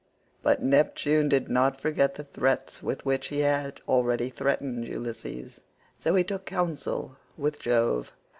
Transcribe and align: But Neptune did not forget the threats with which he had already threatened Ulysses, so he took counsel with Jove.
But 0.41 0.63
Neptune 0.63 1.29
did 1.29 1.47
not 1.47 1.79
forget 1.79 2.15
the 2.15 2.23
threats 2.23 2.81
with 2.81 3.05
which 3.05 3.27
he 3.27 3.41
had 3.41 3.81
already 3.87 4.31
threatened 4.31 4.87
Ulysses, 4.87 5.61
so 5.95 6.15
he 6.15 6.23
took 6.23 6.43
counsel 6.47 7.17
with 7.37 7.59
Jove. 7.59 8.11